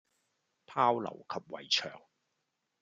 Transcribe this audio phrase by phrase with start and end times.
[0.65, 1.93] 炮樓及圍牆